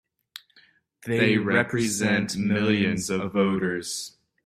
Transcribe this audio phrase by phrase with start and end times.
[1.05, 4.17] They represent millions of voters!